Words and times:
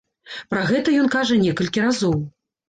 Пра 0.53 0.61
гэта 0.69 0.95
ён 1.01 1.11
кажа 1.17 1.37
некалькі 1.43 1.85
разоў. 1.85 2.17